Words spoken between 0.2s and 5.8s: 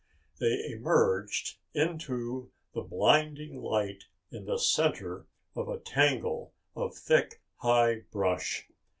They emerged into the blinding light in the center of a